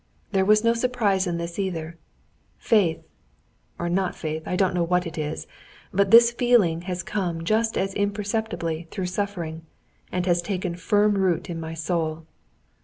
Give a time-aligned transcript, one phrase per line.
[0.31, 1.95] There was no surprise in this either.
[2.57, 8.87] Faith—or not faith—I don't know what it is—but this feeling has come just as imperceptibly
[8.89, 9.61] through suffering,
[10.11, 12.25] and has taken firm root in my soul.